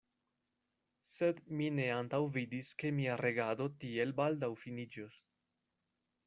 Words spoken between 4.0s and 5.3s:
baldaŭ finiĝos.